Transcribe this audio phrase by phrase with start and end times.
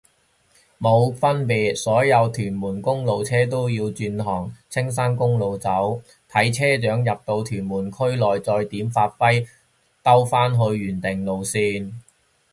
[0.79, 9.47] 冇分別，所有屯門公路車都要轉行青山公路走，睇車長入到屯門區內再點發揮
[10.01, 11.93] 兜返去原定路線